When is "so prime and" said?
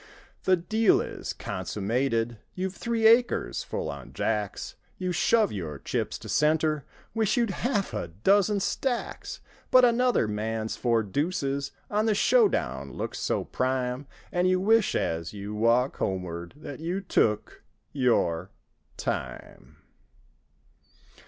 13.19-14.47